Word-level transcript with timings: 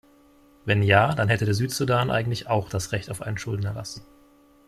Wenn 0.65 0.81
ja, 0.81 1.13
dann 1.13 1.29
hätte 1.29 1.45
der 1.45 1.53
Südsudan 1.53 2.09
eigentlich 2.09 2.47
auch 2.47 2.69
das 2.69 2.91
Recht 2.91 3.11
auf 3.11 3.21
einen 3.21 3.37
Schuldenerlass. 3.37 4.03